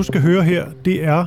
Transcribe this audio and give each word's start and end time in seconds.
du 0.00 0.04
skal 0.04 0.20
høre 0.20 0.42
her, 0.42 0.66
det 0.84 1.04
er 1.04 1.26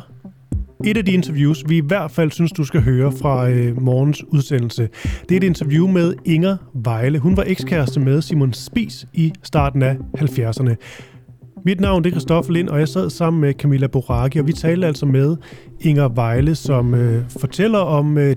et 0.83 0.97
af 0.97 1.05
de 1.05 1.12
interviews, 1.12 1.63
vi 1.68 1.77
i 1.77 1.81
hvert 1.88 2.12
fald 2.12 2.31
synes, 2.31 2.52
du 2.52 2.63
skal 2.63 2.81
høre 2.81 3.11
fra 3.11 3.49
øh, 3.49 3.81
morgens 3.81 4.23
udsendelse. 4.23 4.89
Det 5.29 5.31
er 5.31 5.38
et 5.38 5.43
interview 5.43 5.88
med 5.88 6.13
Inger 6.25 6.57
Vejle. 6.73 7.20
Hun 7.20 7.38
var 7.38 7.44
ekskæreste 7.48 7.99
med 7.99 8.21
Simon 8.21 8.54
Spis 8.54 9.05
i 9.13 9.34
starten 9.44 9.81
af 9.81 9.98
70'erne. 10.17 10.75
Mit 11.66 11.81
navn 11.81 12.05
er 12.05 12.09
Christoffer 12.09 12.54
Lind, 12.54 12.70
og 12.70 12.80
jeg 12.80 12.88
sad 12.88 13.09
sammen 13.09 13.41
med 13.41 13.54
Camilla 13.54 13.88
Boraki, 13.88 14.39
og 14.39 14.48
vi 14.48 14.54
talte 14.54 14.88
altså 14.88 15.05
med 15.05 15.35
Inger 15.80 16.09
Vejle, 16.09 16.55
som 16.55 16.95
øh, 16.95 17.23
fortæller 17.40 17.80
om 17.80 18.17
øh, 18.17 18.35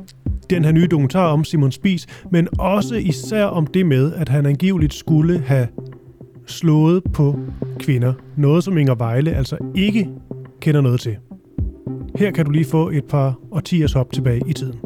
den 0.51 0.65
her 0.65 0.73
nye 0.73 0.87
dokumentar 0.87 1.27
om 1.27 1.45
Simon 1.45 1.73
Spis, 1.73 2.07
men 2.33 2.49
også 2.59 2.95
især 2.95 3.45
om 3.45 3.67
det 3.67 3.87
med, 3.87 4.13
at 4.13 4.29
han 4.29 4.47
angiveligt 4.47 4.95
skulle 4.95 5.39
have 5.39 5.69
slået 6.47 7.05
på 7.13 7.39
kvinder. 7.79 8.13
Noget, 8.37 8.65
som 8.65 8.79
Inger 8.79 8.95
Vejle 8.95 9.33
altså 9.33 9.57
ikke 9.75 10.09
kender 10.67 10.81
noget 10.81 11.01
til. 11.01 11.19
Her 12.17 12.31
kan 12.31 12.45
du 12.45 12.51
lige 12.51 12.65
få 12.65 12.91
et 12.91 13.05
par 13.05 13.35
årtiers 13.51 13.93
hop 13.93 14.13
tilbage 14.13 14.43
i 14.47 14.53
tiden. 14.53 14.81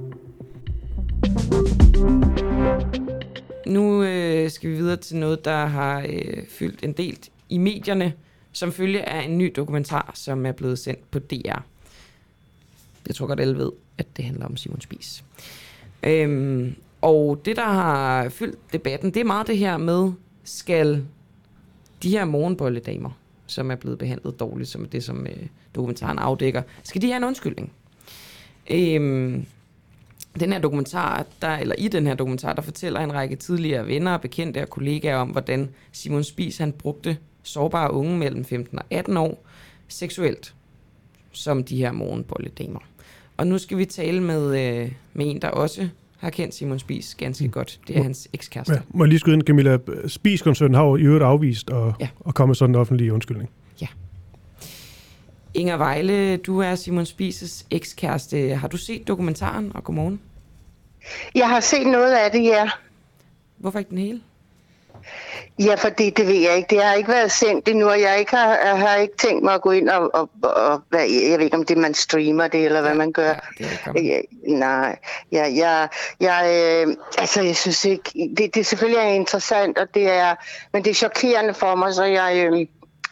Nu 3.67 4.03
øh, 4.03 4.51
skal 4.51 4.71
vi 4.71 4.75
videre 4.75 4.97
til 4.97 5.17
noget, 5.17 5.45
der 5.45 5.67
har 5.67 6.07
øh, 6.09 6.47
fyldt 6.49 6.85
en 6.85 6.93
del 6.93 7.19
i 7.49 7.59
medierne, 7.59 8.13
som 8.53 8.73
følge 8.73 9.09
af 9.09 9.25
en 9.25 9.39
ny 9.39 9.53
dokumentar, 9.57 10.11
som 10.15 10.47
er 10.47 10.53
blevet 10.53 10.79
sendt 10.79 11.11
på 11.11 11.19
DR. 11.19 11.59
Jeg 13.07 13.15
tror 13.15 13.27
godt, 13.27 13.41
alle 13.41 13.59
ved, 13.59 13.73
at 13.99 14.07
det 14.17 14.25
handler 14.25 14.47
om 14.47 14.57
Simon 14.57 14.81
Spies. 14.81 15.25
Øhm, 16.03 16.75
og 17.01 17.41
det, 17.45 17.57
der 17.57 17.67
har 17.67 18.29
fyldt 18.29 18.73
debatten, 18.73 19.15
det 19.15 19.21
er 19.21 19.25
meget 19.25 19.47
det 19.47 19.59
her 19.59 19.77
med, 19.77 20.13
skal 20.45 21.05
de 22.03 22.11
her 22.11 22.25
morgenbolledamer, 22.25 23.11
som 23.51 23.71
er 23.71 23.75
blevet 23.75 23.99
behandlet 23.99 24.41
dårligt, 24.41 24.69
som 24.69 24.85
er 24.85 24.89
det, 24.89 25.05
som 25.05 25.27
øh, 25.27 25.47
dokumentaren 25.75 26.19
afdækker, 26.19 26.63
skal 26.83 27.03
de 27.03 27.07
have 27.07 27.17
en 27.17 27.25
undskyldning? 27.25 27.73
Øhm, 28.71 29.47
den 30.41 30.53
her 30.53 30.61
dokumentar, 30.61 31.27
der, 31.43 31.49
eller 31.57 31.75
i 31.79 31.89
den 31.89 32.07
her 32.07 32.15
dokumentar, 32.15 32.53
der 32.53 32.63
fortæller 32.63 33.01
en 33.01 33.13
række 33.13 33.37
tidligere 33.37 33.87
venner, 33.87 34.17
bekendte 34.17 34.63
og 34.63 34.71
kollegaer 34.71 35.17
om, 35.17 35.29
hvordan 35.29 35.69
Simon 35.93 36.25
Spies 36.25 36.59
han 36.59 36.73
brugte 36.73 37.17
sårbare 37.43 37.93
unge 37.93 38.19
mellem 38.19 38.45
15 38.45 38.79
og 38.79 38.85
18 38.91 39.17
år 39.17 39.45
seksuelt, 39.89 40.55
som 41.33 41.65
de 41.65 41.77
her 41.77 41.93
morgenbolledamer. 41.93 42.81
Og 43.37 43.47
nu 43.47 43.59
skal 43.59 43.79
vi 43.79 43.85
tale 43.85 44.23
med, 44.23 44.47
øh, 44.61 44.93
med 45.13 45.31
en, 45.31 45.43
der 45.43 45.49
også 45.49 45.89
har 46.21 46.31
kendt 46.31 46.55
Simon 46.55 46.79
Spies 46.79 47.15
ganske 47.15 47.45
mm. 47.45 47.51
godt. 47.51 47.81
Det 47.89 47.99
er 47.99 48.03
hans 48.03 48.29
ekskæreste. 48.33 48.75
Ja, 48.75 48.81
må 48.89 49.05
jeg 49.05 49.09
lige 49.09 49.19
skyde 49.19 49.35
ind, 49.35 49.43
Camilla. 49.43 49.79
Spies-koncernen 50.07 50.75
har 50.75 50.85
jo 50.85 50.97
i 50.97 51.03
øvrigt 51.03 51.25
afvist 51.25 51.71
at, 51.71 51.93
ja. 52.01 52.09
at 52.27 52.35
komme 52.35 52.51
med 52.51 52.55
sådan 52.55 52.75
en 52.75 52.81
offentlig 52.81 53.13
undskyldning. 53.13 53.51
Ja. 53.81 53.87
Inger 55.55 55.77
Vejle, 55.77 56.37
du 56.37 56.59
er 56.59 56.75
Simon 56.75 57.05
Spies' 57.05 57.67
ekskæreste. 57.71 58.55
Har 58.55 58.69
du 58.69 58.77
set 58.77 59.09
dokumentaren, 59.09 59.73
og 59.75 59.85
godmorgen? 59.85 60.21
Jeg 61.35 61.49
har 61.49 61.61
set 61.61 61.87
noget 61.87 62.13
af 62.15 62.31
det, 62.31 62.43
ja. 62.43 62.71
Hvorfor 63.57 63.79
ikke 63.79 63.91
den 63.91 63.99
hele? 63.99 64.21
Ja, 65.59 65.75
fordi 65.75 66.11
det 66.11 66.27
ved 66.27 66.35
jeg 66.35 66.57
ikke. 66.57 66.75
Det 66.75 66.85
har 66.85 66.95
ikke 66.95 67.09
været 67.09 67.33
sendt 67.33 67.69
endnu, 67.69 67.89
og 67.89 68.01
jeg, 68.01 68.19
ikke 68.19 68.37
har, 68.37 68.59
jeg 68.65 68.79
har 68.79 68.97
ikke 68.97 69.17
tænkt 69.17 69.45
mig 69.45 69.55
at 69.55 69.63
gå 69.63 69.71
ind 69.71 69.89
og, 69.89 70.15
og, 70.15 70.31
og 70.43 70.83
hvad, 70.89 71.01
jeg 71.01 71.39
ved 71.39 71.45
ikke, 71.45 71.57
om 71.57 71.65
det 71.65 71.79
man 71.79 71.95
streamer 71.95 72.49
det, 72.49 72.65
eller 72.65 72.81
hvad 72.81 72.95
man 72.95 73.13
gør. 73.13 73.35
Ja, 73.61 73.93
det 73.93 74.05
ja, 74.05 74.21
nej, 74.47 74.99
ja, 75.33 75.45
jeg, 75.57 75.89
jeg, 76.21 76.85
øh, 76.87 76.97
altså, 77.19 77.43
jeg 77.43 77.57
synes 77.57 77.85
ikke, 77.85 78.31
det, 78.37 78.55
det 78.55 78.67
selvfølgelig 78.67 78.99
er 78.99 79.15
interessant, 79.15 79.79
og 79.79 79.95
det 79.95 80.11
er, 80.11 80.35
men 80.73 80.85
det 80.85 80.91
er 80.91 80.95
chokerende 80.95 81.55
for 81.55 81.75
mig, 81.75 81.95
så 81.95 82.05
jeg, 82.05 82.51
øh, 82.53 82.67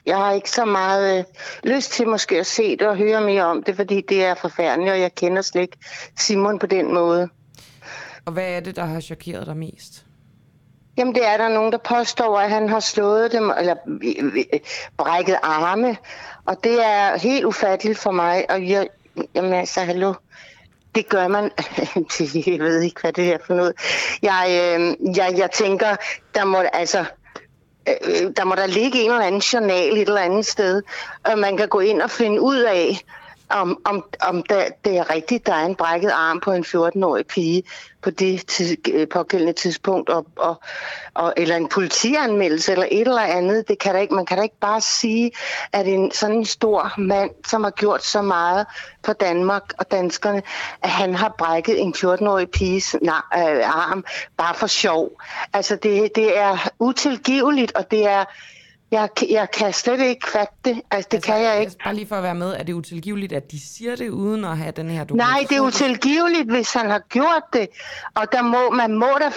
jeg 0.06 0.16
har 0.16 0.32
ikke 0.32 0.50
så 0.50 0.64
meget 0.64 1.18
øh, 1.18 1.24
lyst 1.64 1.92
til 1.92 2.08
måske 2.08 2.38
at 2.38 2.46
se 2.46 2.76
det 2.76 2.82
og 2.82 2.96
høre 2.96 3.20
mere 3.20 3.44
om 3.44 3.62
det, 3.62 3.76
fordi 3.76 4.00
det 4.08 4.24
er 4.24 4.34
forfærdeligt, 4.34 4.92
og 4.92 5.00
jeg 5.00 5.14
kender 5.14 5.42
slet 5.42 5.62
ikke 5.62 5.78
Simon 6.18 6.58
på 6.58 6.66
den 6.66 6.94
måde. 6.94 7.28
Og 8.24 8.32
hvad 8.32 8.52
er 8.52 8.60
det, 8.60 8.76
der 8.76 8.84
har 8.84 9.00
chokeret 9.00 9.46
dig 9.46 9.56
mest? 9.56 10.04
Jamen, 10.98 11.14
det 11.14 11.26
er 11.26 11.36
der 11.36 11.48
nogen, 11.48 11.72
der 11.72 11.78
påstår, 11.78 12.38
at 12.38 12.50
han 12.50 12.68
har 12.68 12.80
slået 12.80 13.32
dem, 13.32 13.50
eller 13.58 13.74
øh, 13.86 14.24
øh, 14.36 14.60
brækket 14.96 15.38
arme. 15.42 15.96
Og 16.46 16.64
det 16.64 16.84
er 16.84 17.18
helt 17.18 17.44
ufatteligt 17.44 17.98
for 17.98 18.10
mig. 18.10 18.50
Og 18.50 18.68
jeg, 18.68 18.88
jamen 19.34 19.52
altså, 19.52 19.80
hallo, 19.80 20.14
det 20.94 21.08
gør 21.08 21.28
man. 21.28 21.44
jeg 22.46 22.58
ved 22.58 22.80
ikke, 22.80 23.00
hvad 23.00 23.12
det 23.12 23.32
er 23.32 23.38
for 23.46 23.54
noget. 23.54 23.72
Jeg, 24.22 24.46
øh, 24.48 25.16
jeg, 25.16 25.34
jeg 25.36 25.50
tænker, 25.50 25.96
der 26.34 26.44
må 26.44 26.58
altså... 26.72 27.04
Øh, 27.88 27.94
øh 28.04 28.30
der 28.36 28.44
må 28.44 28.54
der 28.54 28.66
ligge 28.66 29.00
en 29.00 29.10
eller 29.10 29.26
anden 29.26 29.40
journal 29.40 29.92
et 29.92 30.08
eller 30.08 30.20
andet 30.20 30.46
sted, 30.46 30.82
og 31.24 31.38
man 31.38 31.56
kan 31.56 31.68
gå 31.68 31.80
ind 31.80 32.02
og 32.02 32.10
finde 32.10 32.40
ud 32.40 32.58
af, 32.58 33.00
om, 33.50 33.80
om, 33.84 34.04
om 34.20 34.42
der, 34.42 34.64
det 34.84 34.96
er 34.96 35.10
rigtigt, 35.10 35.46
der 35.46 35.54
er 35.54 35.66
en 35.66 35.74
brækket 35.74 36.10
arm 36.10 36.40
på 36.40 36.52
en 36.52 36.64
14-årig 36.64 37.26
pige 37.26 37.62
på 38.02 38.10
det 38.10 38.46
tids, 38.46 38.76
øh, 38.92 39.08
pågældende 39.08 39.52
tidspunkt, 39.52 40.10
og, 40.10 40.26
og, 40.36 40.60
og, 41.14 41.34
eller 41.36 41.56
en 41.56 41.68
politianmeldelse, 41.68 42.72
eller 42.72 42.86
et 42.90 43.00
eller 43.00 43.22
andet. 43.22 43.68
Det 43.68 43.78
kan 43.78 43.94
der 43.94 44.00
ikke, 44.00 44.14
man 44.14 44.26
kan 44.26 44.36
da 44.36 44.42
ikke 44.42 44.60
bare 44.60 44.80
sige, 44.80 45.30
at 45.72 45.86
en 45.86 46.10
sådan 46.10 46.36
en 46.36 46.44
stor 46.44 46.92
mand, 46.98 47.30
som 47.46 47.64
har 47.64 47.70
gjort 47.70 48.04
så 48.04 48.22
meget 48.22 48.66
for 49.04 49.12
Danmark 49.12 49.62
og 49.78 49.90
danskerne, 49.90 50.42
at 50.82 50.90
han 50.90 51.14
har 51.14 51.34
brækket 51.38 51.80
en 51.80 51.94
14-årig 51.96 52.50
piges 52.50 52.96
nej, 53.02 53.22
øh, 53.34 53.68
arm 53.68 54.04
bare 54.36 54.54
for 54.54 54.66
sjov. 54.66 55.10
Altså, 55.52 55.76
det, 55.76 56.10
det 56.14 56.38
er 56.38 56.68
utilgiveligt, 56.78 57.72
og 57.72 57.90
det 57.90 58.06
er 58.06 58.24
jeg, 58.90 59.08
jeg 59.30 59.50
kan 59.50 59.72
slet 59.72 60.00
ikke 60.00 60.30
fatte 60.30 60.54
det. 60.64 60.82
Altså, 60.90 61.08
det 61.10 61.16
altså, 61.16 61.32
kan 61.32 61.42
jeg 61.42 61.60
ikke. 61.60 61.72
Bare 61.84 61.94
lige 61.94 62.06
for 62.06 62.16
at 62.16 62.22
være 62.22 62.34
med, 62.34 62.54
er 62.54 62.62
det 62.62 62.72
utilgiveligt, 62.72 63.32
at 63.32 63.50
de 63.50 63.60
siger 63.74 63.96
det, 63.96 64.08
uden 64.08 64.44
at 64.44 64.58
have 64.58 64.72
den 64.72 64.90
her 64.90 65.04
dokumentation? 65.04 65.40
Nej, 65.40 65.46
det 65.48 65.56
er 65.56 65.60
utilgiveligt, 65.60 66.50
hvis 66.50 66.72
han 66.72 66.90
har 66.90 66.98
gjort 66.98 67.42
det. 67.52 67.68
Og 68.14 68.32
der 68.32 68.42
må, 68.42 68.70
man 68.70 68.94
må 68.94 69.06
da 69.20 69.30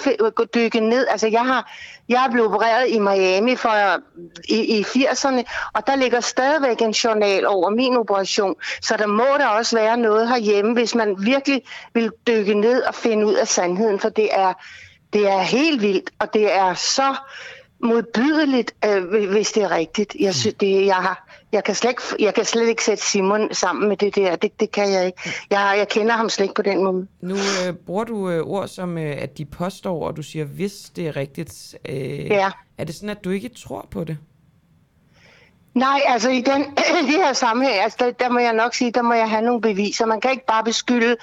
dykke 0.55 0.79
ned. 0.79 1.07
Altså, 1.07 1.27
jeg 1.27 1.45
har, 1.45 1.71
jeg 2.09 2.25
er 2.25 2.31
blevet 2.31 2.47
opereret 2.47 2.89
i 2.89 2.99
Miami 2.99 3.55
for, 3.55 4.01
i, 4.49 4.79
i 4.79 4.81
80'erne, 4.81 5.71
og 5.73 5.87
der 5.87 5.95
ligger 5.95 6.19
stadigvæk 6.19 6.81
en 6.81 6.91
journal 6.91 7.47
over 7.47 7.69
min 7.69 7.97
operation. 7.97 8.55
Så 8.81 8.97
der 8.97 9.07
må 9.07 9.27
der 9.37 9.47
også 9.47 9.77
være 9.77 9.97
noget 9.97 10.29
herhjemme, 10.29 10.73
hvis 10.73 10.95
man 10.95 11.15
virkelig 11.25 11.61
vil 11.93 12.11
dykke 12.27 12.53
ned 12.53 12.81
og 12.83 12.95
finde 12.95 13.25
ud 13.25 13.33
af 13.33 13.47
sandheden, 13.47 13.99
for 13.99 14.09
det 14.09 14.29
er, 14.31 14.53
det 15.13 15.27
er 15.27 15.39
helt 15.39 15.81
vildt, 15.81 16.09
og 16.19 16.33
det 16.33 16.53
er 16.53 16.73
så 16.73 17.15
modbydeligt, 17.83 18.75
øh, 18.85 19.29
hvis 19.31 19.51
det 19.51 19.63
er 19.63 19.71
rigtigt. 19.71 20.15
Jeg, 20.19 20.35
synes, 20.35 20.55
det, 20.55 20.85
jeg, 20.85 20.95
har, 20.95 21.27
jeg, 21.51 21.63
kan 21.63 21.75
slet 21.75 21.89
ikke, 21.89 22.01
jeg 22.19 22.33
kan 22.33 22.45
slet 22.45 22.67
ikke 22.67 22.83
sætte 22.83 23.03
Simon 23.03 23.53
sammen 23.53 23.89
med 23.89 23.97
det 23.97 24.15
der. 24.15 24.35
Det, 24.35 24.59
det 24.59 24.71
kan 24.71 24.91
jeg 24.91 25.05
ikke. 25.05 25.19
Jeg, 25.49 25.75
jeg 25.77 25.87
kender 25.87 26.13
ham 26.13 26.29
slet 26.29 26.43
ikke 26.43 26.55
på 26.55 26.61
den 26.61 26.83
måde. 26.83 27.07
Nu 27.21 27.35
øh, 27.35 27.73
bruger 27.85 28.03
du 28.03 28.29
øh, 28.29 28.41
ord 28.41 28.67
som, 28.67 28.97
øh, 28.97 29.15
at 29.21 29.37
de 29.37 29.45
påstår, 29.45 30.07
og 30.07 30.17
du 30.17 30.23
siger, 30.23 30.45
hvis 30.45 30.73
det 30.95 31.07
er 31.07 31.15
rigtigt. 31.15 31.75
Øh, 31.89 32.25
ja. 32.25 32.51
Er 32.77 32.83
det 32.83 32.95
sådan, 32.95 33.09
at 33.09 33.23
du 33.23 33.29
ikke 33.29 33.49
tror 33.49 33.87
på 33.91 34.03
det? 34.03 34.17
Nej, 35.73 36.01
altså 36.07 36.29
i 36.29 36.41
den, 36.41 36.63
det 37.09 37.15
her 37.15 37.33
sammenhæng, 37.33 37.79
altså 37.79 37.97
der, 37.99 38.11
der 38.11 38.29
må 38.29 38.39
jeg 38.39 38.53
nok 38.53 38.73
sige, 38.73 38.91
der 38.91 39.01
må 39.01 39.13
jeg 39.13 39.29
have 39.29 39.41
nogle 39.41 39.61
beviser. 39.61 40.05
Man 40.05 40.21
kan 40.21 40.31
ikke 40.31 40.45
bare 40.45 40.63
beskylde 40.63 41.15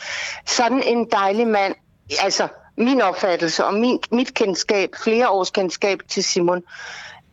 sådan 0.47 0.83
en 0.83 1.07
dejlig 1.11 1.47
mand, 1.47 1.75
altså 2.21 2.49
min 2.78 3.00
opfattelse 3.00 3.65
og 3.65 3.75
min, 3.75 4.00
mit 4.12 4.34
kendskab, 4.34 4.91
flere 5.03 5.28
års 5.28 5.50
kendskab 5.50 6.00
til 6.09 6.25
Simon, 6.25 6.62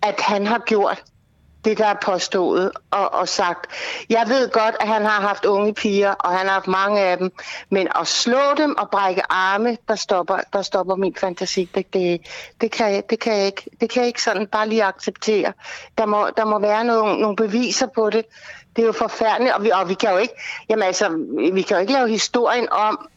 at 0.01 0.21
han 0.21 0.47
har 0.47 0.59
gjort 0.59 1.03
det, 1.65 1.77
der 1.77 1.85
er 1.85 1.95
påstået 2.01 2.71
og, 2.91 3.13
og 3.13 3.27
sagt. 3.27 3.71
Jeg 4.09 4.25
ved 4.27 4.49
godt, 4.49 4.75
at 4.79 4.87
han 4.87 5.05
har 5.05 5.21
haft 5.21 5.45
unge 5.45 5.73
piger, 5.73 6.11
og 6.11 6.31
han 6.31 6.45
har 6.45 6.53
haft 6.53 6.67
mange 6.67 7.01
af 7.01 7.17
dem, 7.17 7.31
men 7.69 7.87
at 7.99 8.07
slå 8.07 8.53
dem 8.57 8.77
og 8.77 8.89
brække 8.89 9.21
arme, 9.29 9.77
der 9.87 9.95
stopper, 9.95 10.39
der 10.53 10.61
stopper 10.61 10.95
min 10.95 11.15
fantasi. 11.19 11.69
Det, 11.75 11.93
det, 11.93 12.21
det, 12.61 12.71
kan 12.71 12.93
jeg, 12.93 13.03
det, 13.09 13.19
kan 13.19 13.37
jeg 13.37 13.45
ikke, 13.45 13.69
det 13.81 13.89
kan 13.89 13.99
jeg 13.99 14.07
ikke 14.07 14.21
sådan 14.21 14.47
bare 14.47 14.69
lige 14.69 14.83
acceptere. 14.83 15.53
Der 15.97 16.05
må, 16.05 16.27
der 16.37 16.45
må 16.45 16.59
være 16.59 16.83
nogle, 16.83 17.21
nogle 17.21 17.35
beviser 17.35 17.87
på 17.95 18.09
det. 18.09 18.25
Det 18.75 18.81
er 18.81 18.85
jo 18.85 18.91
forfærdeligt, 18.91 19.53
og 19.53 19.63
vi, 19.63 19.69
og 19.69 19.89
vi 19.89 19.93
kan 19.93 20.11
jo 20.11 20.17
ikke, 20.17 20.33
jamen 20.69 20.83
altså, 20.83 21.09
vi 21.53 21.61
kan 21.61 21.77
jo 21.77 21.81
ikke 21.81 21.93
lave 21.93 22.09
historien 22.09 22.67
om, 22.71 23.09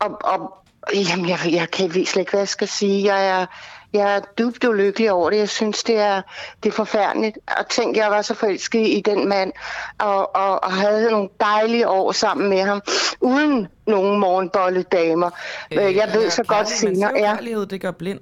og, 0.00 0.18
og 0.24 0.59
Jamen, 0.94 1.28
jeg, 1.28 1.38
jeg 1.50 1.70
kan 1.70 1.90
slet 1.90 2.16
ikke, 2.16 2.30
hvad 2.30 2.40
jeg 2.40 2.48
skal 2.48 2.68
sige. 2.68 3.14
Jeg 3.14 3.28
er, 3.28 3.46
jeg 3.92 4.16
er 4.16 4.20
dybt 4.38 4.64
ulykkelig 4.64 5.12
over 5.12 5.30
det. 5.30 5.36
Jeg 5.36 5.48
synes, 5.48 5.84
det 5.84 5.96
er, 5.96 6.22
det 6.62 6.68
er 6.68 6.72
forfærdeligt. 6.72 7.38
Og 7.58 7.68
tænk, 7.68 7.96
jeg 7.96 8.10
var 8.10 8.22
så 8.22 8.34
forelsket 8.34 8.86
i 8.86 9.02
den 9.04 9.28
mand, 9.28 9.52
og, 9.98 10.36
og, 10.36 10.64
og 10.64 10.72
havde 10.72 11.10
nogle 11.10 11.28
dejlige 11.40 11.88
år 11.88 12.12
sammen 12.12 12.48
med 12.50 12.62
ham, 12.62 12.82
uden 13.20 13.68
nogen 13.86 14.20
morgenbolledamer. 14.20 15.30
Øh, 15.72 15.96
jeg 15.96 16.10
ved 16.14 16.30
så 16.30 16.42
godt 16.42 16.68
senere. 16.68 17.12
Ja. 17.16 17.36
det 17.70 17.80
gør 17.80 17.90
blind. 17.90 18.20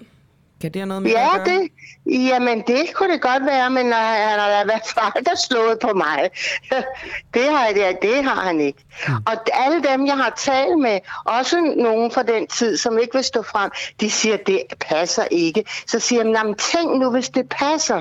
Kan 0.60 0.72
det 0.72 0.80
have 0.80 0.86
noget 0.86 1.02
med 1.02 1.10
ja, 1.10 1.34
at 1.34 1.44
gøre? 1.44 1.58
Det, 1.58 1.68
jamen 2.06 2.62
det 2.66 2.94
kunne 2.94 3.12
det 3.12 3.20
godt 3.20 3.46
være, 3.46 3.70
men 3.70 3.86
uh, 3.86 3.92
han 3.92 4.38
har 4.38 4.64
været 4.66 4.82
far, 4.94 5.10
der 5.26 5.36
slået 5.36 5.78
på 5.78 5.92
mig. 5.94 6.30
det, 7.34 7.44
har, 7.44 7.68
det, 7.68 8.02
det 8.02 8.24
har 8.24 8.40
han 8.40 8.60
ikke. 8.60 8.84
Mm. 9.08 9.14
Og 9.14 9.34
alle 9.52 9.82
dem, 9.82 10.06
jeg 10.06 10.16
har 10.16 10.32
talt 10.36 10.78
med, 10.78 10.98
også 11.24 11.74
nogen 11.76 12.10
fra 12.10 12.22
den 12.22 12.46
tid, 12.46 12.76
som 12.76 12.98
ikke 12.98 13.14
vil 13.14 13.24
stå 13.24 13.42
frem, 13.42 13.70
de 14.00 14.10
siger, 14.10 14.36
det 14.36 14.62
passer 14.80 15.24
ikke. 15.30 15.64
Så 15.86 15.98
siger 15.98 16.24
jeg, 16.24 16.54
tænk 16.58 17.00
nu, 17.00 17.10
hvis 17.10 17.28
det 17.28 17.48
passer. 17.48 18.00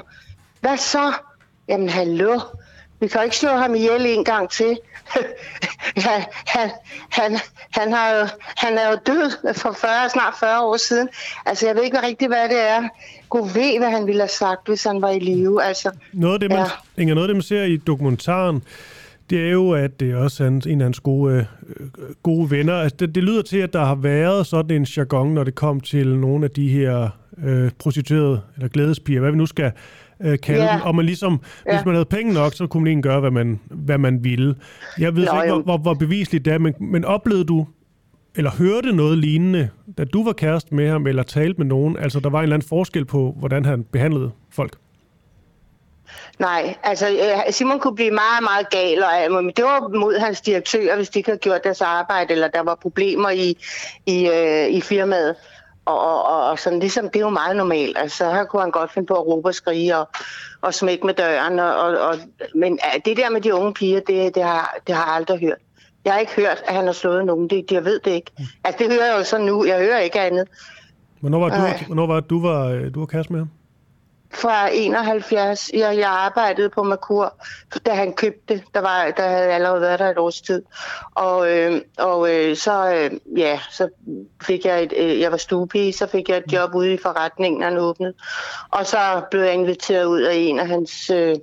Hvad 0.62 0.78
så? 0.78 1.14
Jamen 1.68 1.90
hallo, 1.90 2.40
Vi 3.00 3.08
kan 3.08 3.24
ikke 3.24 3.38
slå 3.38 3.50
ham 3.50 3.76
ihjel 3.76 4.06
en 4.06 4.24
gang 4.24 4.50
til. 4.50 4.80
ja, 5.96 6.24
han, 6.46 6.70
han, 7.10 7.40
han, 7.72 7.94
har 7.94 8.10
jo, 8.10 8.28
han 8.58 8.78
er 8.78 8.90
jo 8.92 8.98
død 9.08 9.54
for 9.54 9.72
40, 9.72 10.10
snart 10.10 10.34
40 10.40 10.62
år 10.62 10.78
siden. 10.78 11.10
Altså, 11.46 11.68
jeg 11.68 11.76
ved 11.76 11.84
ikke 11.84 12.02
rigtig, 12.02 12.28
hvad 12.28 12.50
det 12.50 12.70
er. 12.70 12.90
Gud 13.30 13.50
ved, 13.54 13.80
hvad 13.80 13.90
han 13.90 14.08
ville 14.08 14.22
have 14.22 14.30
sagt, 14.30 14.68
hvis 14.68 14.84
han 14.84 15.02
var 15.02 15.10
i 15.10 15.20
live. 15.20 15.64
Altså, 15.64 15.92
noget 16.14 16.34
af 16.34 16.40
det, 16.40 16.50
man, 16.50 16.60
ja. 16.60 17.02
Inger, 17.02 17.16
noget 17.16 17.26
af 17.26 17.28
det, 17.28 17.36
man 17.36 17.44
ser 17.44 17.64
i 17.64 17.78
dokumentaren, 17.78 18.64
det 19.30 19.48
er 19.48 19.52
jo, 19.52 19.72
at 19.72 20.00
det 20.00 20.12
er 20.12 20.16
også 20.16 20.44
hans, 20.44 20.66
en 20.66 20.82
af 20.82 20.86
hans 20.86 21.00
gode, 21.00 21.48
øh, 21.80 21.88
gode 22.24 22.52
venner. 22.52 22.74
Altså, 22.74 22.96
det, 23.00 23.16
det 23.16 23.24
lyder 23.24 23.42
til, 23.42 23.58
at 23.58 23.74
der 23.74 23.86
har 23.86 23.96
været 23.96 24.48
sådan 24.48 24.72
en 24.72 24.84
jargon, 24.84 25.34
når 25.34 25.44
det 25.44 25.56
kom 25.56 25.80
til 25.80 26.08
nogle 26.08 26.46
af 26.46 26.52
de 26.52 26.70
her 26.70 27.10
øh, 27.44 27.72
prostituerede, 27.80 28.42
eller 28.56 28.68
glædespiger, 28.68 29.20
hvad 29.20 29.32
vi 29.32 29.38
nu 29.38 29.46
skal 29.46 29.72
øh, 30.22 30.40
kalde 30.40 30.64
yeah. 30.64 30.74
dem. 30.74 30.82
Og 30.82 30.96
man 30.96 31.06
ligesom, 31.06 31.42
yeah. 31.68 31.78
hvis 31.78 31.86
man 31.86 31.96
havde 31.96 32.06
penge 32.06 32.34
nok, 32.34 32.54
så 32.54 32.68
kunne 32.68 32.84
man 32.84 32.88
egentlig 32.88 33.04
gøre, 33.04 33.20
hvad 33.20 33.32
man, 33.32 33.60
hvad 33.66 33.98
man 33.98 34.24
ville. 34.24 34.56
Jeg 35.00 35.16
ved 35.16 35.26
Nå, 35.26 35.42
ikke, 35.42 35.54
hvor, 35.54 35.62
hvor, 35.62 35.78
hvor 35.78 35.94
bevisligt 35.94 36.46
det 36.46 36.54
er, 36.54 36.58
men, 36.58 36.74
men 36.80 37.06
oplevede 37.06 37.46
du, 37.46 37.68
eller 38.36 38.52
hørte 38.52 38.92
noget 38.92 39.18
lignende, 39.18 39.70
da 39.98 40.04
du 40.04 40.24
var 40.24 40.34
kæreste 40.34 40.76
med 40.76 40.90
ham, 40.90 41.08
eller 41.08 41.24
talte 41.24 41.58
med 41.58 41.66
nogen? 41.66 41.98
Altså, 42.00 42.20
der 42.20 42.30
var 42.30 42.40
en 42.40 42.44
eller 42.44 42.56
anden 42.56 42.68
forskel 42.68 43.06
på, 43.06 43.36
hvordan 43.40 43.66
han 43.66 43.84
behandlede 43.84 44.32
folk? 44.52 44.78
Nej, 46.40 46.76
altså 46.84 47.08
øh, 47.10 47.54
Simon 47.54 47.80
kunne 47.80 47.96
blive 47.96 48.12
meget, 48.12 48.44
meget 48.44 48.70
gal, 48.70 49.04
og, 49.04 49.44
men 49.44 49.54
det 49.56 49.66
var 49.66 49.88
mod 50.00 50.20
hans 50.20 50.42
direktør, 50.42 50.96
hvis 50.96 51.10
de 51.10 51.20
ikke 51.20 51.30
havde 51.30 51.40
gjort 51.40 51.64
deres 51.64 51.82
arbejde, 51.82 52.34
eller 52.34 52.48
der 52.48 52.64
var 52.64 52.76
problemer 52.76 53.30
i, 53.30 53.58
i, 54.06 54.30
øh, 54.30 54.68
i 54.68 54.82
firmaet. 54.82 55.36
Og, 55.88 56.26
og, 56.26 56.50
og 56.50 56.60
sådan, 56.60 56.80
ligesom, 56.80 57.06
det 57.06 57.16
er 57.16 57.20
jo 57.20 57.30
meget 57.30 57.56
normalt. 57.56 57.98
Altså, 57.98 58.32
her 58.32 58.44
kunne 58.44 58.62
han 58.62 58.72
godt 58.72 58.94
finde 58.94 59.08
på 59.08 59.14
at 59.14 59.28
råbe 59.28 59.48
og 59.48 59.54
skrige 59.54 59.98
og, 59.98 60.08
og 60.62 60.74
smække 60.74 61.06
med 61.06 61.14
døren. 61.14 61.60
Og, 61.60 61.76
og, 61.76 61.98
og, 61.98 62.16
men 62.56 62.80
det 63.06 63.18
der 63.18 63.30
med 63.30 63.42
de 63.42 63.54
unge 63.54 63.74
piger, 63.74 64.00
det, 64.00 64.36
det, 64.36 64.44
har, 64.44 64.78
det 64.88 64.96
har 64.96 65.06
jeg 65.06 65.16
aldrig 65.16 65.40
hørt. 65.40 65.58
Jeg 66.06 66.14
har 66.14 66.20
ikke 66.20 66.36
hørt, 66.36 66.64
at 66.68 66.76
han 66.76 66.86
har 66.86 66.94
slået 66.94 67.26
nogen. 67.26 67.50
Det, 67.50 67.72
jeg 67.72 67.86
ved 67.86 68.00
det 68.00 68.12
ikke. 68.12 68.32
Altså, 68.64 68.84
det 68.84 68.94
hører 68.94 69.06
jeg 69.06 69.20
jo 69.20 69.24
så 69.24 69.38
nu. 69.38 69.66
Jeg 69.66 69.80
hører 69.80 70.00
ikke 70.00 70.20
andet. 70.20 70.48
Hvornår 71.20 71.40
var, 71.40 71.50
du, 71.50 71.86
hvornår 71.86 72.08
var 72.08 72.20
du 72.20 72.42
var, 72.42 72.90
du 72.94 73.00
var 73.00 73.06
kæreste 73.06 73.34
med 73.34 73.40
ham? 73.40 73.50
Fra 74.34 74.70
71. 74.74 75.70
Jeg, 75.74 75.98
jeg 75.98 76.10
arbejdede 76.10 76.70
på 76.70 76.84
Merkur, 76.84 77.34
da 77.86 77.94
han 77.94 78.14
købte. 78.14 78.64
Der, 78.74 78.80
var, 78.80 79.12
der 79.18 79.28
havde 79.28 79.52
allerede 79.52 79.82
været 79.82 80.00
der 80.00 80.10
et 80.10 80.18
års 80.18 80.42
tid. 80.42 80.64
Og, 81.16 81.52
øh, 81.52 81.82
og 81.98 82.36
øh, 82.36 82.56
så, 82.56 82.94
øh, 82.94 83.40
ja, 83.40 83.60
så 83.72 83.90
fik 84.44 84.66
jeg 84.66 84.84
et, 84.84 84.94
øh, 84.98 85.20
jeg 85.20 85.32
var 85.32 85.38
stuepige, 85.38 85.94
så 85.94 86.08
fik 86.08 86.30
jeg 86.30 86.38
et 86.38 86.54
job 86.54 86.76
ude 86.76 86.94
i 86.94 86.98
forretningen, 86.98 87.62
han 87.62 87.78
åbnede. 87.78 88.14
Og 88.72 88.86
så 88.86 89.22
blev 89.32 89.42
jeg 89.42 89.54
inviteret 89.54 90.06
ud 90.06 90.22
af 90.22 90.36
en 90.36 90.60
af 90.60 90.68
hans, 90.68 91.10
øh, 91.10 91.36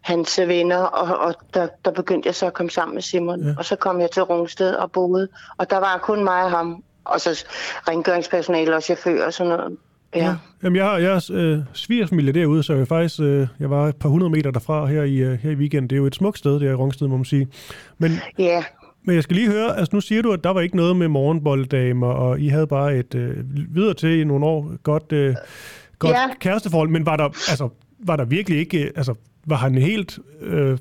hans 0.00 0.38
venner, 0.38 0.82
og, 0.82 1.18
og 1.18 1.34
der, 1.54 1.68
der 1.84 1.90
begyndte 1.90 2.26
jeg 2.26 2.34
så 2.34 2.46
at 2.46 2.52
komme 2.52 2.70
sammen 2.70 2.94
med 2.94 3.02
Simon. 3.02 3.42
Ja. 3.42 3.54
Og 3.58 3.64
så 3.64 3.76
kom 3.76 4.00
jeg 4.00 4.10
til 4.10 4.22
Rungsted 4.22 4.74
og 4.74 4.92
boede, 4.92 5.28
og 5.56 5.70
der 5.70 5.78
var 5.78 5.98
kun 5.98 6.24
mig 6.24 6.44
og 6.44 6.50
ham. 6.50 6.84
Og 7.04 7.20
så 7.20 7.44
rengøringspersonale 7.88 8.76
og 8.76 8.82
chauffør 8.82 9.26
og 9.26 9.32
sådan 9.32 9.52
noget. 9.52 9.78
Ja. 10.16 10.34
Jamen, 10.62 10.76
jeg 10.76 10.84
har, 10.84 10.98
jeg 10.98 11.12
er 11.12 11.30
øh, 11.32 11.58
svigersfamilie 11.72 12.32
derude, 12.32 12.62
så 12.62 12.74
jeg 12.74 12.88
faktisk, 12.88 13.20
øh, 13.20 13.46
jeg 13.60 13.70
var 13.70 13.88
et 13.88 13.96
par 13.96 14.08
hundrede 14.08 14.30
meter 14.30 14.50
derfra 14.50 14.86
her 14.86 15.02
i, 15.02 15.16
øh, 15.16 15.38
her 15.38 15.50
i 15.50 15.54
weekenden. 15.54 15.90
Det 15.90 15.96
er 15.96 16.00
jo 16.00 16.06
et 16.06 16.14
smukt 16.14 16.38
sted, 16.38 16.60
det 16.60 16.68
er 16.68 16.74
Rungsted, 16.74 17.08
må 17.08 17.16
man 17.16 17.24
sige. 17.24 17.48
Men, 17.98 18.12
ja. 18.38 18.64
men 19.04 19.14
jeg 19.14 19.22
skal 19.22 19.36
lige 19.36 19.50
høre, 19.50 19.78
altså 19.78 19.96
nu 19.96 20.00
siger 20.00 20.22
du, 20.22 20.32
at 20.32 20.44
der 20.44 20.50
var 20.50 20.60
ikke 20.60 20.76
noget 20.76 20.96
med 20.96 21.08
morgenbolddamer, 21.08 22.06
og 22.06 22.40
I 22.40 22.48
havde 22.48 22.66
bare 22.66 22.96
et 22.96 23.14
øh, 23.14 23.36
videre 23.74 23.94
til 23.94 24.20
i 24.20 24.24
nogle 24.24 24.46
år 24.46 24.72
godt, 24.82 25.12
øh, 25.12 25.34
godt 25.98 26.12
ja. 26.12 26.34
kæresteforhold, 26.40 26.88
men 26.88 27.06
var 27.06 27.16
der, 27.16 27.24
altså, 27.24 27.68
var 27.98 28.16
der 28.16 28.24
virkelig 28.24 28.58
ikke, 28.58 28.92
altså, 28.96 29.14
var 29.46 29.56
han 29.56 29.74
helt 29.74 30.18
øh, 30.40 30.78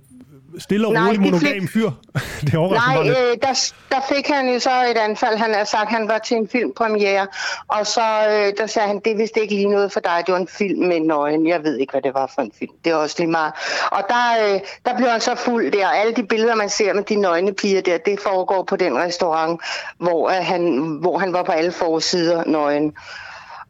stille 0.60 0.88
og 0.88 0.94
rolig 0.94 1.22
monogam 1.22 1.68
fyr. 1.68 1.92
det 2.42 2.54
Nej, 2.54 3.10
øh, 3.10 3.38
der, 3.42 3.72
der 3.92 4.02
fik 4.16 4.28
han 4.28 4.54
jo 4.54 4.60
så 4.60 4.86
et 4.92 4.98
anfald. 4.98 5.38
Han 5.38 5.54
har 5.54 5.64
sagt, 5.64 5.82
at 5.82 5.90
han 5.90 6.08
var 6.08 6.18
til 6.18 6.38
en 6.38 6.48
filmpremiere, 6.48 7.28
og 7.68 7.88
så 7.88 8.02
øh, 8.02 8.54
der 8.58 8.68
sagde 8.68 8.88
han, 8.88 9.02
det 9.06 9.18
vidste 9.18 9.42
ikke 9.42 9.56
lige 9.56 9.70
noget 9.70 9.92
for 9.92 10.00
dig. 10.00 10.24
Det 10.26 10.32
var 10.34 10.40
en 10.40 10.48
film 10.48 10.88
med 10.88 11.00
nøgen. 11.00 11.48
Jeg 11.48 11.64
ved 11.64 11.78
ikke, 11.78 11.92
hvad 11.92 12.02
det 12.02 12.14
var 12.14 12.32
for 12.36 12.42
en 12.42 12.52
film. 12.60 12.72
Det 12.86 12.92
er 12.92 12.96
også 12.96 13.16
lige 13.20 13.32
meget. 13.32 13.54
Og 13.92 14.04
der, 14.10 14.54
øh, 14.54 14.60
der 14.86 14.98
blev 14.98 15.10
han 15.10 15.22
så 15.22 15.36
fuld 15.36 15.72
der. 15.72 15.88
Alle 15.88 16.14
de 16.14 16.24
billeder, 16.24 16.56
man 16.56 16.70
ser 16.70 16.94
med 16.94 17.04
de 17.04 17.16
nøgne 17.16 17.54
piger 17.54 17.82
der, 17.82 17.98
det 17.98 18.20
foregår 18.20 18.64
på 18.64 18.76
den 18.76 18.98
restaurant, 18.98 19.62
hvor, 19.98 20.30
øh, 20.30 20.46
han, 20.46 20.78
hvor 21.02 21.18
han 21.18 21.34
var 21.34 21.44
på 21.44 21.52
alle 21.52 21.72
forsider 21.72 22.44
nøgen. 22.46 22.94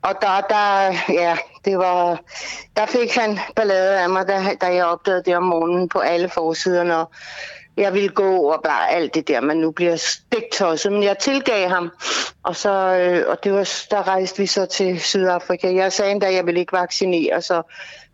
Og 0.04 0.16
der, 0.22 0.42
der, 0.50 0.94
ja, 1.22 1.38
det 1.66 1.78
var, 1.78 2.20
der 2.78 2.86
fik 2.86 3.16
han 3.16 3.40
ballade 3.56 4.00
af 4.00 4.10
mig, 4.10 4.28
da, 4.28 4.56
da 4.62 4.66
jeg 4.66 4.86
opdagede 4.86 5.24
det 5.26 5.36
om 5.36 5.44
morgenen 5.44 5.90
på 5.90 6.00
alle 6.00 6.30
forsiderne, 6.30 6.98
og 6.98 7.12
jeg 7.78 7.94
ville 7.94 8.10
gå 8.10 8.52
og 8.52 8.62
bare 8.64 8.92
alt 8.92 9.16
det 9.16 9.28
der, 9.28 9.42
man 9.42 9.58
nu 9.58 9.72
bliver 9.72 9.96
stiktosset, 9.96 10.92
men 10.92 11.04
jeg 11.04 11.18
tilgav 11.18 11.70
ham, 11.70 11.92
og, 12.44 12.56
så, 12.56 12.70
øh, 12.70 13.26
og 13.28 13.44
det 13.44 13.54
var, 13.54 13.70
der 13.92 14.08
rejste 14.08 14.38
vi 14.38 14.46
så 14.46 14.66
til 14.66 15.00
Sydafrika. 15.00 15.76
Jeg 15.76 15.94
sagde 15.94 16.12
endda, 16.12 16.28
at 16.28 16.36
jeg 16.36 16.46
ville 16.46 16.60
ikke 16.60 16.74
vaccinere, 16.74 17.42
så 17.42 17.62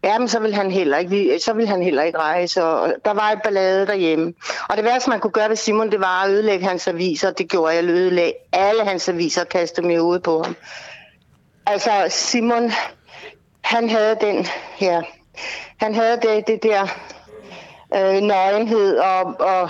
Ja, 0.04 0.20
men 0.20 0.28
så 0.28 0.40
vil 0.40 0.54
han 0.54 0.72
heller 0.72 0.98
ikke, 0.98 1.40
så 1.40 1.54
vil 1.54 1.68
han 1.68 1.84
heller 1.84 2.04
ikke 2.04 2.18
rejse, 2.18 2.64
og 2.64 2.94
der 3.06 3.14
var 3.14 3.32
et 3.32 3.42
ballade 3.44 3.88
derhjemme. 3.88 4.34
Og 4.70 4.78
det 4.78 4.86
værste, 4.86 5.10
man 5.10 5.20
kunne 5.20 5.32
gøre 5.32 5.50
ved 5.50 5.56
Simon, 5.56 5.92
det 5.92 6.00
var 6.00 6.24
at 6.24 6.30
ødelægge 6.30 6.68
hans 6.68 6.88
aviser. 6.88 7.32
Det 7.32 7.50
gjorde 7.50 7.76
jeg, 7.76 7.84
ødelægge 7.84 8.34
alle 8.54 8.86
hans 8.86 9.10
aviser 9.10 9.42
og 9.42 9.50
kastede 9.50 9.82
dem 9.82 9.92
i 9.92 9.96
hovedet 9.96 10.24
på 10.24 10.44
ham. 10.44 10.56
Altså, 11.70 11.92
Simon, 12.10 12.72
han 13.62 13.90
havde 13.90 14.18
den 14.22 14.46
her, 14.76 15.02
han 15.78 15.96
havde 15.96 16.18
det, 16.22 16.48
det 16.48 16.64
der 16.64 16.82
øh, 17.96 18.22
nøgenhed 18.22 18.98
og, 18.98 19.36
og, 19.40 19.70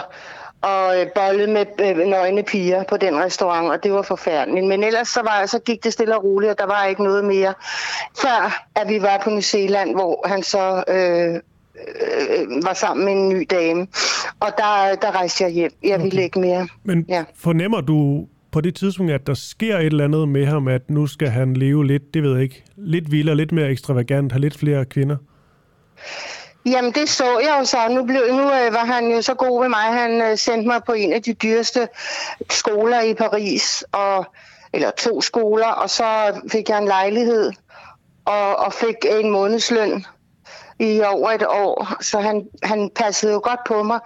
og 0.62 1.02
øh, 1.02 1.08
bolle 1.16 1.48
med 1.48 1.66
øh, 1.80 1.98
nøgne 1.98 2.44
piger 2.44 2.84
på 2.84 2.98
den 2.98 3.20
restaurant, 3.20 3.72
og 3.72 3.84
det 3.84 3.94
var 3.94 4.02
forfærdeligt. 4.02 4.68
Men 4.68 4.84
ellers 4.84 5.08
så, 5.08 5.22
var, 5.22 5.46
så 5.46 5.60
gik 5.60 5.84
det 5.84 5.94
stille 5.94 6.18
og 6.18 6.24
roligt, 6.24 6.52
og 6.52 6.58
der 6.58 6.66
var 6.66 6.86
ikke 6.86 7.04
noget 7.04 7.26
mere. 7.26 7.54
Før 8.22 8.66
at 8.76 8.90
vi 8.90 9.02
var 9.02 9.22
på 9.24 9.30
New 9.30 9.42
Zealand, 9.42 9.94
hvor 9.94 10.28
han 10.28 10.44
så 10.44 10.84
øh, 10.88 11.36
øh, 11.36 12.64
var 12.64 12.74
sammen 12.74 13.06
med 13.06 13.14
en 13.14 13.30
ny 13.30 13.48
dame. 13.52 13.88
Og 14.40 14.52
der, 14.58 14.96
der 15.02 15.12
rejste 15.16 15.44
jeg 15.44 15.52
hjem. 15.52 15.72
Jeg 15.84 16.04
ville 16.04 16.18
okay. 16.18 16.24
ikke 16.24 16.40
mere. 16.40 16.68
Men 16.84 17.06
ja. 17.10 17.24
fornemmer 17.36 17.82
du 17.82 18.28
på 18.58 18.62
det 18.62 18.76
tidspunkt, 18.76 19.12
at 19.12 19.28
der 19.28 19.34
sker 19.34 19.78
et 19.78 19.86
eller 19.86 20.04
andet 20.04 20.30
med 20.30 20.46
ham, 20.46 20.68
at 20.68 20.90
nu 20.90 21.08
skal 21.08 21.28
han 21.28 21.54
leve 21.54 21.88
lidt, 21.88 22.14
det 22.14 22.24
ved 22.24 22.34
jeg 22.34 22.44
ikke, 22.44 22.64
lidt 22.78 23.12
vildere, 23.12 23.36
lidt 23.36 23.52
mere 23.52 23.70
ekstravagant, 23.70 24.32
have 24.32 24.42
lidt 24.42 24.58
flere 24.58 24.86
kvinder? 24.86 25.18
Jamen 26.66 26.92
det 26.92 27.10
så 27.10 27.40
jeg 27.40 27.58
jo 27.60 27.66
så. 27.66 27.78
Nu, 27.90 28.06
blev, 28.06 28.22
nu 28.30 28.44
øh, 28.44 28.74
var 28.74 28.86
han 28.86 29.12
jo 29.12 29.22
så 29.22 29.34
god 29.34 29.62
ved 29.62 29.70
mig. 29.70 29.80
Han 29.80 30.22
øh, 30.22 30.38
sendte 30.38 30.68
mig 30.68 30.82
på 30.86 30.92
en 30.92 31.14
af 31.14 31.24
de 31.24 31.34
dyreste 31.34 31.88
skoler 32.50 33.02
i 33.02 33.14
Paris, 33.14 33.84
og, 33.92 34.26
eller 34.74 34.92
to 34.98 35.22
skoler, 35.22 35.68
og 35.68 35.90
så 35.90 36.42
fik 36.52 36.70
jeg 36.70 36.78
en 36.78 36.88
lejlighed 36.88 37.52
og, 38.26 38.56
og 38.56 38.74
fik 38.74 38.96
en 39.20 39.32
månedsløn 39.32 40.06
i 40.80 41.02
over 41.02 41.32
et 41.32 41.46
år, 41.48 42.02
så 42.02 42.20
han, 42.20 42.48
han 42.64 42.90
passede 42.96 43.34
jo 43.34 43.42
godt 43.44 43.60
på 43.68 43.84
mig. 43.84 44.00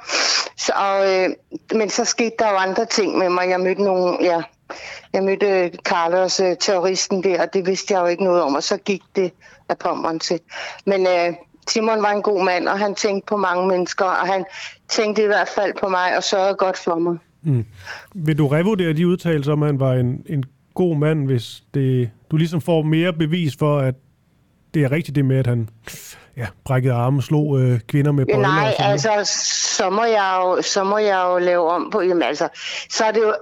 Så, 0.65 0.71
og, 0.75 0.97
øh, 1.13 1.29
men 1.79 1.89
så 1.89 2.05
skete 2.05 2.35
der 2.39 2.49
jo 2.51 2.57
andre 2.57 2.85
ting 2.85 3.17
med 3.17 3.29
mig. 3.29 3.49
Jeg 3.49 3.59
mødte 3.59 3.83
nogle, 3.83 4.17
ja, 4.21 4.41
jeg 5.13 5.23
mødte 5.23 5.71
Carlos, 5.83 6.39
øh, 6.39 6.55
terroristen 6.59 7.23
der, 7.23 7.41
og 7.41 7.53
det 7.53 7.65
vidste 7.65 7.93
jeg 7.93 8.01
jo 8.01 8.05
ikke 8.05 8.23
noget 8.23 8.41
om, 8.41 8.55
og 8.55 8.63
så 8.63 8.77
gik 8.77 9.01
det 9.15 9.31
af 9.69 9.77
pommeren 9.77 10.19
til. 10.19 10.39
Men 10.85 11.01
øh, 11.07 11.33
Simon 11.67 12.03
var 12.03 12.11
en 12.11 12.21
god 12.21 12.43
mand, 12.45 12.67
og 12.67 12.79
han 12.79 12.95
tænkte 12.95 13.25
på 13.29 13.37
mange 13.37 13.67
mennesker, 13.67 14.05
og 14.05 14.27
han 14.27 14.45
tænkte 14.89 15.23
i 15.23 15.25
hvert 15.25 15.49
fald 15.55 15.73
på 15.81 15.89
mig 15.89 16.17
og 16.17 16.23
sørgede 16.23 16.55
godt 16.55 16.77
for 16.77 16.99
mig. 16.99 17.17
Mm. 17.41 17.65
Vil 18.15 18.37
du 18.37 18.47
revurdere 18.47 18.93
de 18.93 19.07
udtalelser 19.07 19.51
om, 19.51 19.63
at 19.63 19.67
han 19.67 19.79
var 19.79 19.93
en, 19.93 20.25
en 20.29 20.43
god 20.73 20.95
mand, 20.95 21.25
hvis 21.25 21.63
det, 21.73 22.09
du 22.31 22.37
ligesom 22.37 22.61
får 22.61 22.81
mere 22.81 23.13
bevis 23.13 23.55
for, 23.59 23.79
at 23.79 23.95
det 24.73 24.83
er 24.83 24.91
rigtigt 24.91 25.15
det 25.15 25.25
med, 25.25 25.37
at 25.37 25.47
han 25.47 25.69
ja, 26.37 26.47
brækkede 26.65 26.93
arme, 26.93 27.21
slog 27.21 27.59
øh, 27.59 27.79
kvinder 27.87 28.11
med 28.11 28.25
bøjler? 28.25 28.47
Nej, 28.47 28.73
altså, 28.79 29.09
så 29.77 29.89
må, 29.89 30.03
jeg 30.03 30.39
jo, 30.41 30.61
så 30.61 30.83
må 30.83 30.97
jeg 30.97 31.23
jo 31.27 31.37
lave 31.37 31.71
om 31.71 31.89
på, 31.91 32.01
jamen 32.01 32.23
altså, 32.23 32.49
så 32.89 33.03
er 33.03 33.11
det 33.11 33.19
jo, 33.19 33.35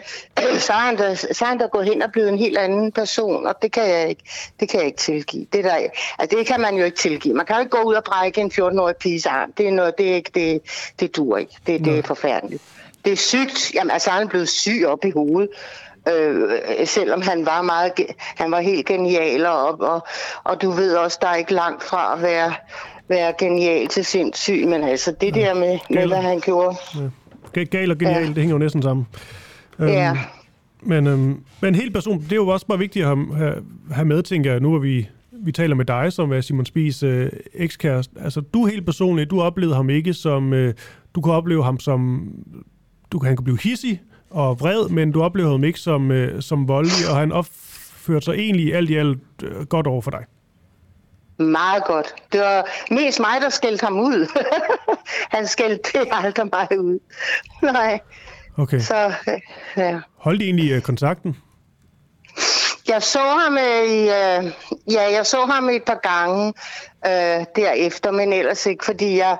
så, 0.66 0.72
er 0.72 0.76
han 0.76 0.96
da, 0.96 1.14
så 1.14 1.44
er 1.44 1.48
han 1.48 1.58
da 1.58 1.66
gået 1.66 1.84
hen 1.84 2.02
og 2.02 2.12
blevet 2.12 2.28
en 2.28 2.38
helt 2.38 2.58
anden 2.58 2.92
person, 2.92 3.46
og 3.46 3.54
det 3.62 3.72
kan 3.72 3.88
jeg 3.88 4.08
ikke, 4.08 4.22
det 4.60 4.68
kan 4.68 4.78
jeg 4.78 4.86
ikke 4.86 4.98
tilgive. 4.98 5.46
Det, 5.52 5.64
der, 5.64 5.74
altså, 6.18 6.36
det 6.36 6.46
kan 6.46 6.60
man 6.60 6.76
jo 6.76 6.84
ikke 6.84 6.96
tilgive. 6.96 7.34
Man 7.34 7.46
kan 7.46 7.56
jo 7.56 7.60
ikke 7.60 7.76
gå 7.76 7.82
ud 7.82 7.94
og 7.94 8.04
brække 8.04 8.40
en 8.40 8.52
14-årig 8.54 8.96
piges 8.96 9.26
arm. 9.26 9.52
Det 9.52 9.68
er 9.68 9.72
noget, 9.72 9.98
det 9.98 10.10
er 10.10 10.14
ikke, 10.14 10.30
det, 10.34 10.62
det 11.00 11.16
dur 11.16 11.36
ikke. 11.36 11.52
Det, 11.66 11.84
det 11.84 11.98
er 11.98 12.02
forfærdeligt. 12.02 12.62
Det 13.04 13.12
er 13.12 13.16
sygt. 13.16 13.74
Jamen, 13.74 13.90
altså, 13.90 14.10
han 14.10 14.22
er 14.22 14.28
blevet 14.28 14.48
syg 14.48 14.84
op 14.86 15.04
i 15.04 15.10
hovedet 15.10 15.50
øh, 16.12 16.86
selvom 16.86 17.22
han 17.22 17.46
var 17.46 17.62
meget, 17.62 17.92
han 18.36 18.50
var 18.50 18.60
helt 18.60 18.86
genial, 18.86 19.46
og, 19.46 19.80
og, 19.80 20.06
og 20.44 20.62
du 20.62 20.70
ved 20.70 20.94
også, 20.96 21.18
der 21.20 21.28
er 21.28 21.34
ikke 21.34 21.54
langt 21.54 21.84
fra 21.84 22.14
at 22.16 22.22
være, 22.22 22.52
være 23.08 23.32
genial 23.38 23.88
til 23.88 24.04
sindssyg, 24.04 24.66
men 24.68 24.84
altså 24.84 25.14
det 25.20 25.34
der 25.34 25.54
med, 25.54 25.78
med 25.90 26.06
hvad 26.06 26.22
han 26.22 26.40
gjorde. 26.40 26.76
Ja. 27.54 27.64
Gal 27.64 27.90
og 27.90 27.98
genial, 27.98 28.22
ja. 28.22 28.28
det 28.28 28.36
hænger 28.36 28.54
jo 28.54 28.58
næsten 28.58 28.82
sammen. 28.82 29.06
Ja. 29.78 30.10
Øhm, 30.10 30.18
men, 30.82 31.06
øhm, 31.06 31.40
men 31.60 31.74
helt 31.74 31.94
person, 31.94 32.20
det 32.20 32.32
er 32.32 32.36
jo 32.36 32.48
også 32.48 32.66
bare 32.66 32.78
vigtigt 32.78 33.06
at 33.06 33.16
have, 33.36 33.54
have 33.90 34.04
med, 34.04 34.22
tænker 34.22 34.50
jeg, 34.50 34.60
nu 34.60 34.68
hvor 34.70 34.78
vi 34.78 35.08
vi 35.44 35.52
taler 35.52 35.74
med 35.74 35.84
dig, 35.84 36.12
som 36.12 36.32
er 36.32 36.40
Simon 36.40 36.66
Spies 36.66 37.02
øh, 37.02 37.30
ekskæreste. 37.54 38.14
Altså, 38.20 38.40
du 38.40 38.66
helt 38.66 38.86
personligt, 38.86 39.30
du 39.30 39.40
oplevede 39.40 39.76
ham 39.76 39.90
ikke 39.90 40.14
som... 40.14 40.52
Øh, 40.52 40.74
du 41.14 41.20
kan 41.20 41.32
opleve 41.32 41.64
ham 41.64 41.80
som... 41.80 42.28
Du 43.12 43.18
kan, 43.18 43.26
han 43.26 43.36
kan 43.36 43.44
blive 43.44 43.58
hissig 43.62 44.00
og 44.30 44.60
vred, 44.60 44.88
men 44.88 45.12
du 45.12 45.22
oplevede 45.22 45.52
ham 45.52 45.64
ikke 45.64 45.80
som, 45.80 46.10
øh, 46.10 46.42
som 46.42 46.68
voldelig, 46.68 47.10
og 47.10 47.16
han 47.16 47.32
opførte 47.32 48.24
sig 48.24 48.34
egentlig 48.34 48.74
alt 48.74 48.90
i 48.90 48.96
alt 48.96 49.18
øh, 49.42 49.66
godt 49.66 49.86
over 49.86 50.02
for 50.02 50.10
dig. 50.10 50.24
Meget 51.38 51.84
godt. 51.84 52.14
Det 52.32 52.40
var 52.40 52.68
mest 52.90 53.20
mig, 53.20 53.40
der 53.40 53.48
skældte 53.48 53.84
ham 53.84 53.98
ud. 53.98 54.26
han 55.36 55.46
skældte 55.46 56.14
aldrig 56.14 56.48
mig 56.52 56.78
ud. 56.78 56.98
Nej. 57.62 58.00
Okay. 58.56 58.80
Så, 58.80 59.12
øh, 59.28 59.40
ja. 59.76 60.00
Holdt 60.16 60.42
I 60.42 60.44
egentlig 60.44 60.70
øh, 60.70 60.80
kontakten? 60.82 61.36
Jeg 62.88 63.02
så 63.02 63.18
ham 63.18 63.58
øh, 63.58 63.84
i, 63.84 64.00
øh, 64.00 64.52
ja, 64.92 65.12
jeg 65.12 65.26
så 65.26 65.44
ham 65.44 65.68
et 65.68 65.82
par 65.82 66.00
gange 66.02 66.52
øh, 67.06 67.46
derefter, 67.56 68.10
men 68.10 68.32
ellers 68.32 68.66
ikke, 68.66 68.84
fordi 68.84 69.18
jeg, 69.18 69.36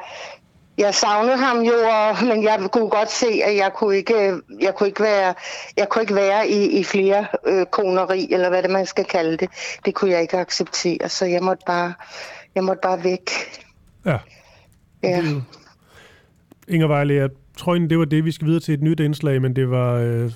jeg 0.79 0.95
savnede 0.95 1.37
ham 1.37 1.59
jo, 1.59 1.73
og, 1.73 2.17
men 2.27 2.43
jeg 2.43 2.69
kunne 2.73 2.89
godt 2.89 3.11
se, 3.11 3.27
at 3.45 3.57
jeg 3.57 3.71
kunne 3.75 3.97
ikke, 3.97 4.41
jeg 4.61 4.75
kunne 4.75 4.87
ikke 4.89 5.03
være, 5.03 5.35
jeg 5.77 5.89
kunne 5.89 6.03
ikke 6.03 6.15
være 6.15 6.49
i, 6.49 6.79
i 6.81 6.85
flere 6.85 7.27
øh, 7.47 7.67
koneri, 7.67 8.29
eller 8.33 8.49
hvad 8.49 8.63
det 8.63 8.71
man 8.71 8.87
skal 8.87 9.05
kalde 9.05 9.37
det. 9.37 9.49
Det 9.85 9.95
kunne 9.95 10.11
jeg 10.11 10.23
ikke 10.23 10.39
acceptere, 10.39 11.09
så 11.09 11.25
jeg 11.27 11.43
måtte 11.43 11.63
bare, 11.67 11.93
jeg 12.55 12.65
måtte 12.65 12.81
bare 12.83 13.05
væk. 13.05 13.31
Ja. 14.07 14.17
Ja. 15.03 15.23
Inger 16.69 16.87
Vejle, 16.87 17.15
jeg 17.15 17.29
tror 17.59 17.73
egentlig, 17.75 17.91
det 17.91 17.99
var 17.99 18.05
det, 18.05 18.25
vi 18.25 18.33
skal 18.33 18.47
videre 18.47 18.61
til 18.61 18.75
et 18.75 18.83
nyt 18.83 19.01
indslag, 19.01 19.43
men 19.43 19.57
det 19.57 19.71
var, 19.71 19.93
øh, 19.95 20.33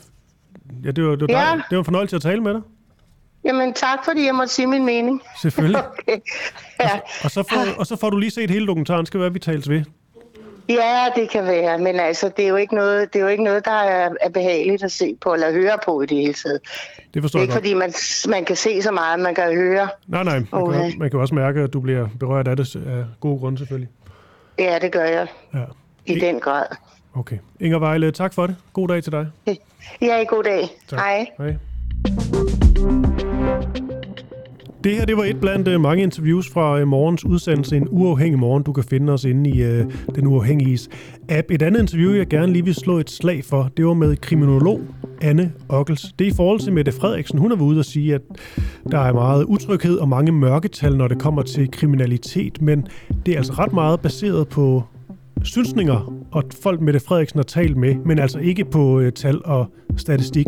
ja, 0.84 0.90
det 0.90 1.04
var, 1.04 1.10
det 1.16 1.20
var, 1.32 1.40
Ja. 1.40 1.46
dejligt. 1.46 1.66
det 1.70 1.76
var 1.76 1.80
en 1.80 1.84
fornøjelse 1.84 2.16
at 2.16 2.22
tale 2.22 2.40
med 2.42 2.54
dig. 2.54 2.60
Jamen 3.44 3.72
tak, 3.74 3.98
fordi 4.04 4.24
jeg 4.26 4.34
måtte 4.34 4.54
sige 4.54 4.66
min 4.66 4.84
mening. 4.86 5.22
Selvfølgelig. 5.42 5.82
Okay. 5.98 6.18
Ja. 6.80 7.00
Og 7.24 7.30
så, 7.30 7.42
får, 7.50 7.78
og 7.80 7.86
så 7.86 7.96
får 7.96 8.10
du 8.10 8.16
lige 8.16 8.30
set 8.30 8.50
hele 8.50 8.66
dokumentaren. 8.66 9.06
Skal 9.06 9.20
være, 9.20 9.32
vi 9.32 9.38
tales 9.38 9.68
ved. 9.68 9.82
Ja, 10.68 11.06
det 11.16 11.30
kan 11.30 11.44
være, 11.44 11.78
men 11.78 12.00
altså, 12.00 12.30
det 12.36 12.44
er 12.44 12.48
jo 12.48 12.56
ikke 12.56 12.74
noget, 12.74 13.12
det 13.12 13.18
er 13.18 13.22
jo 13.22 13.28
ikke 13.28 13.44
noget 13.44 13.64
der 13.64 13.70
er, 13.82 14.10
er 14.20 14.28
behageligt 14.30 14.82
at 14.84 14.92
se 14.92 15.16
på, 15.20 15.34
eller 15.34 15.52
høre 15.52 15.78
på 15.84 16.02
i 16.02 16.06
det 16.06 16.16
hele 16.18 16.34
taget. 16.34 16.60
Det 17.14 17.22
forstår 17.22 17.38
Det 17.38 17.42
er 17.42 17.42
ikke 17.42 17.54
fordi, 17.54 17.74
man, 17.74 17.92
man 18.28 18.44
kan 18.44 18.56
se 18.56 18.82
så 18.82 18.90
meget, 18.92 19.20
man 19.20 19.34
kan 19.34 19.54
høre. 19.54 19.88
Nej, 20.06 20.22
nej. 20.24 20.34
Man, 20.34 20.46
kan, 20.46 20.58
Okay. 20.62 20.78
også- 20.84 20.96
man 20.98 21.10
kan 21.10 21.20
også 21.20 21.34
mærke, 21.34 21.60
at 21.60 21.72
du 21.72 21.80
bliver 21.80 22.08
berørt 22.20 22.48
af 22.48 22.56
det 22.56 22.76
af 22.76 23.04
gode 23.20 23.38
grunde, 23.38 23.58
selvfølgelig. 23.58 23.88
Ja, 24.58 24.78
det 24.82 24.92
gør 24.92 25.04
jeg 25.04 25.26
Ja. 25.54 25.64
i 26.06 26.18
den 26.20 26.40
grad. 26.40 26.66
Okay. 27.14 27.36
Inger 27.60 27.78
Vejle, 27.78 28.10
tak 28.10 28.34
for 28.34 28.46
det. 28.46 28.56
God 28.72 28.88
dag 28.88 29.02
til 29.02 29.12
dig. 29.12 29.26
Ja, 30.02 30.24
god 30.28 30.42
dag. 30.44 30.68
Tak. 30.88 30.98
Hej. 30.98 31.26
Hej. 31.38 31.56
Det 34.84 34.96
her 34.96 35.04
det 35.04 35.16
var 35.16 35.24
et 35.24 35.40
blandt 35.40 35.68
øh, 35.68 35.80
mange 35.80 36.02
interviews 36.02 36.50
fra 36.50 36.80
øh, 36.80 36.88
morgens 36.88 37.24
udsendelse 37.24 37.76
En 37.76 37.88
Uafhængig 37.90 38.38
Morgen. 38.38 38.62
Du 38.62 38.72
kan 38.72 38.84
finde 38.84 39.12
os 39.12 39.24
inde 39.24 39.50
i 39.50 39.62
øh, 39.62 39.84
Den 40.14 40.26
Uafhængiges 40.26 40.88
app. 41.28 41.50
Et 41.50 41.62
andet 41.62 41.80
interview, 41.80 42.12
jeg 42.12 42.26
gerne 42.26 42.52
lige 42.52 42.64
vil 42.64 42.74
slå 42.74 42.98
et 42.98 43.10
slag 43.10 43.44
for, 43.44 43.70
det 43.76 43.86
var 43.86 43.94
med 43.94 44.16
kriminolog 44.16 44.80
Anne 45.20 45.52
Ockels. 45.68 46.14
Det 46.18 46.26
er 46.26 46.30
i 46.30 46.34
forhold 46.34 46.60
til 46.60 46.72
Mette 46.72 46.92
Frederiksen. 46.92 47.38
Hun 47.38 47.50
har 47.50 47.56
været 47.56 47.68
ude 47.68 47.78
at 47.78 47.86
sige, 47.86 48.14
at 48.14 48.20
der 48.90 48.98
er 48.98 49.12
meget 49.12 49.44
utryghed 49.44 49.98
og 49.98 50.08
mange 50.08 50.32
mørketal, 50.32 50.96
når 50.96 51.08
det 51.08 51.18
kommer 51.18 51.42
til 51.42 51.70
kriminalitet. 51.70 52.62
Men 52.62 52.86
det 53.26 53.34
er 53.34 53.38
altså 53.38 53.52
ret 53.52 53.72
meget 53.72 54.00
baseret 54.00 54.48
på 54.48 54.82
synsninger 55.44 56.12
og 56.32 56.44
folk 56.62 56.80
Mette 56.80 57.00
Frederiksen 57.00 57.38
har 57.38 57.44
talt 57.44 57.76
med, 57.76 57.94
men 57.94 58.18
altså 58.18 58.38
ikke 58.38 58.64
på 58.64 59.00
øh, 59.00 59.12
tal 59.12 59.40
og 59.44 59.66
statistik. 59.96 60.46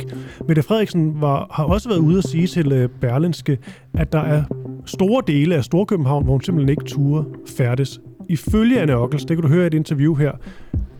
Mette 0.48 0.62
Frederiksen 0.62 1.20
var, 1.20 1.46
har 1.50 1.64
også 1.64 1.88
været 1.88 1.98
ude 1.98 2.18
at 2.18 2.24
sige 2.24 2.46
til 2.46 2.72
øh, 2.72 2.88
Berlinske, 3.00 3.58
at 3.94 4.12
der 4.12 4.20
er 4.20 4.42
store 4.86 5.22
dele 5.26 5.54
af 5.54 5.64
Storkøbenhavn, 5.64 6.24
hvor 6.24 6.32
hun 6.32 6.40
simpelthen 6.40 6.68
ikke 6.68 6.84
turer 6.84 7.24
færdes. 7.56 8.00
Ifølge 8.28 8.80
Anne 8.80 8.96
Ockels, 8.96 9.24
det 9.24 9.36
kan 9.36 9.42
du 9.42 9.48
høre 9.48 9.64
i 9.64 9.66
et 9.66 9.74
interview 9.74 10.14
her, 10.14 10.32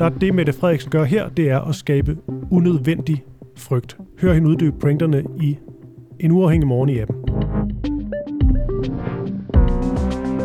der 0.01 0.07
er 0.07 0.11
det, 0.11 0.35
Mette 0.35 0.53
Frederiksen 0.53 0.91
gør 0.91 1.05
her, 1.05 1.29
det 1.29 1.51
er 1.51 1.61
at 1.61 1.75
skabe 1.75 2.17
unødvendig 2.51 3.25
frygt. 3.57 3.97
Hør 4.21 4.33
hende 4.33 4.49
uddybe 4.49 4.79
pointerne 4.79 5.25
i 5.41 5.59
en 6.21 6.31
uafhængig 6.31 6.69
morgen 6.69 6.89
i 6.89 6.99
appen. 6.99 7.34